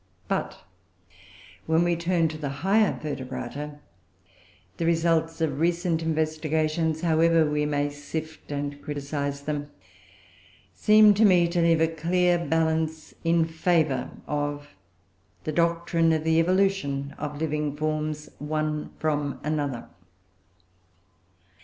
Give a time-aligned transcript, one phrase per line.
[0.27, 0.61] But
[1.67, 3.77] when we turn to the higher Vertebrata,
[4.77, 9.69] the results of recent investigations, however we may sift and criticise them,
[10.73, 14.69] seem to me to leave a clear balance in favour of
[15.43, 19.87] the doctrine of the evolution of living forms one from another.